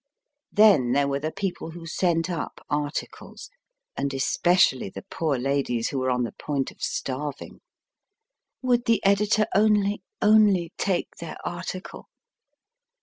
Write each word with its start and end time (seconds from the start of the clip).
Then 0.51 0.93
there 0.93 1.07
were 1.07 1.19
the 1.19 1.31
people 1.31 1.69
who 1.69 1.85
sent 1.85 2.27
up 2.27 2.59
articles, 2.71 3.51
and 3.95 4.11
especially 4.15 4.89
the 4.89 5.03
poor 5.11 5.37
ladies 5.37 5.89
who 5.89 5.99
were 5.99 6.09
on 6.09 6.23
the 6.23 6.31
point 6.31 6.71
of 6.71 6.81
starving. 6.81 7.61
Would 8.63 8.85
the 8.85 9.05
editor 9.05 9.45
only 9.53 10.01
only 10.35 10.73
take 10.79 11.17
their 11.17 11.37
article 11.45 12.09